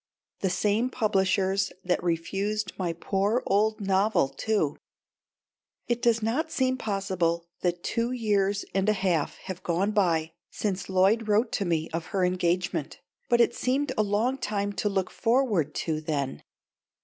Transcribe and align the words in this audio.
The 0.39 0.49
same 0.49 0.89
publishers 0.89 1.71
that 1.83 2.01
refused 2.01 2.73
my 2.75 2.91
poor 2.91 3.43
old 3.45 3.79
novel 3.79 4.29
too. 4.29 4.77
It 5.87 6.01
does 6.01 6.23
not 6.23 6.49
seem 6.51 6.75
possible 6.79 7.45
that 7.59 7.83
two 7.83 8.11
years 8.11 8.65
and 8.73 8.89
a 8.89 8.93
half 8.93 9.35
have 9.43 9.61
gone 9.61 9.91
by 9.91 10.31
since 10.49 10.89
Lloyd 10.89 11.27
wrote 11.27 11.51
to 11.51 11.65
me 11.65 11.87
of 11.93 12.07
her 12.07 12.25
engagement, 12.25 12.99
but 13.29 13.41
it 13.41 13.53
seemed 13.53 13.91
a 13.95 14.01
long 14.01 14.39
time 14.39 14.73
to 14.73 14.89
look 14.89 15.11
forward 15.11 15.75
to 15.75 16.01
then. 16.01 16.41